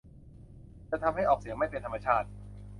[0.89, 2.27] จะทำให้ออกเสียงไม่เป็นธรรมชาติ